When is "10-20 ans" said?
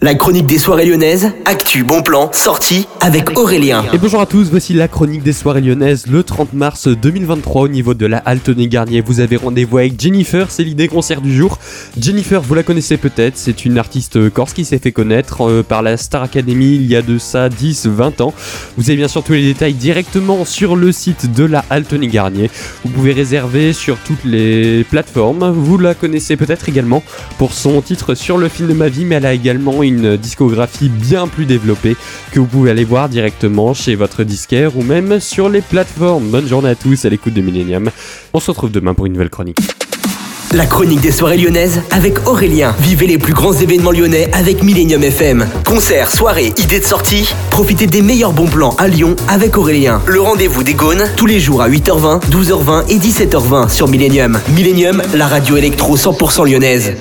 17.48-18.32